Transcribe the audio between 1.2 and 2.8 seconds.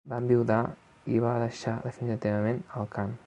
va deixar definitivament